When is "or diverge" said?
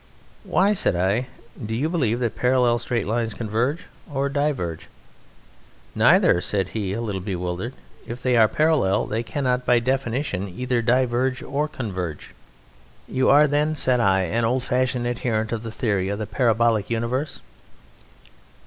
4.11-4.87